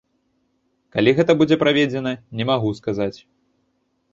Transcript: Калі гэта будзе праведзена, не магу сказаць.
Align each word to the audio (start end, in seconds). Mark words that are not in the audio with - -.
Калі 0.95 1.13
гэта 1.19 1.31
будзе 1.41 1.55
праведзена, 1.65 2.11
не 2.41 2.45
магу 2.51 2.69
сказаць. 2.81 3.15